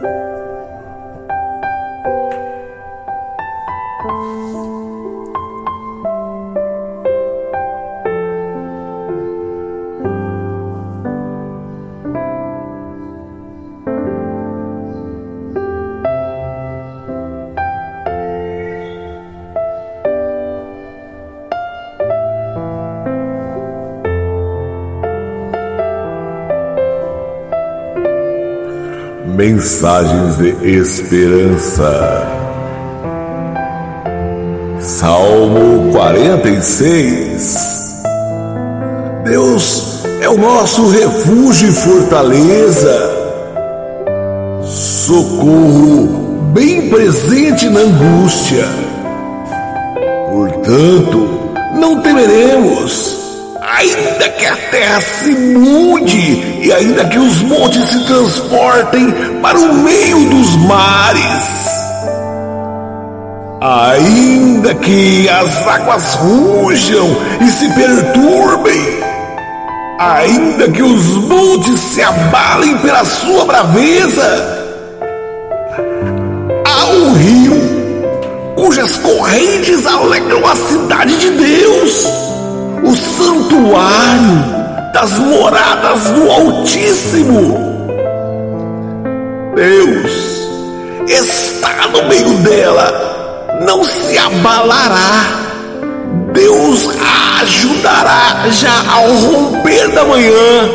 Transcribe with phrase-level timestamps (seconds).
[0.00, 0.39] Bye.
[29.40, 32.28] Mensagens de esperança.
[34.78, 38.02] Salmo 46.
[39.24, 42.94] Deus é o nosso refúgio e fortaleza,
[44.62, 48.66] socorro bem presente na angústia.
[50.30, 53.19] Portanto, não temeremos
[53.76, 59.74] ainda que a terra se mude e ainda que os montes se transportem para o
[59.74, 61.48] meio dos mares,
[63.60, 69.00] ainda que as águas rujam e se perturbem,
[69.98, 74.66] ainda que os montes se abalem pela sua braveza,
[76.66, 77.70] há um rio
[78.56, 82.19] cujas correntes alegram a cidade de Deus
[85.00, 87.56] das moradas do Altíssimo.
[89.54, 90.12] Deus
[91.08, 95.40] está no meio dela, não se abalará.
[96.34, 100.70] Deus a ajudará já ao romper da manhã.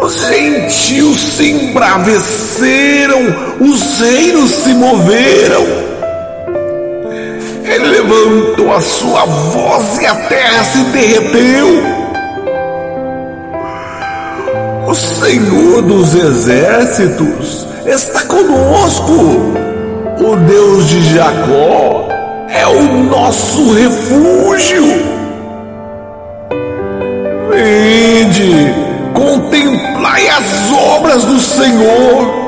[0.00, 3.22] Os gentios se embraveceram,
[3.60, 5.79] os reinos se moveram
[8.70, 11.82] levantou a sua voz e a terra se derreteu.
[14.86, 19.12] O Senhor dos exércitos está conosco.
[20.18, 22.08] O Deus de Jacó
[22.48, 24.84] é o nosso refúgio.
[27.50, 28.74] Vinde,
[29.14, 32.40] contemplai as obras do Senhor.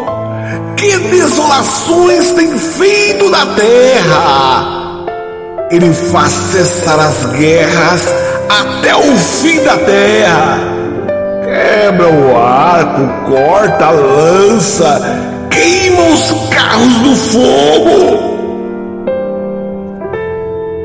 [0.77, 4.82] Que desolações tem feito na terra!
[5.73, 8.03] Ele faz cessar as guerras
[8.47, 10.59] até o fim da terra.
[11.47, 15.01] Quebra o arco, corta a lança,
[15.49, 18.33] queima os carros do fogo.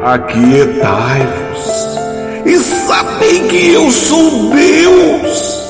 [0.05, 1.99] Aquietai-vos
[2.45, 5.67] e sabei que eu sou Deus.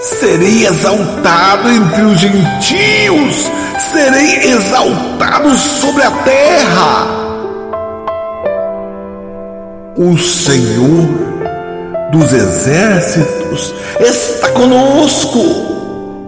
[0.00, 7.29] Serei exaltado entre os gentios, serei exaltado sobre a terra
[9.96, 11.08] o Senhor
[12.12, 15.38] dos exércitos está conosco.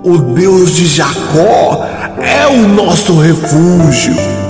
[0.04, 1.86] O Deus de Jacó
[2.20, 4.41] é o nosso refúgio.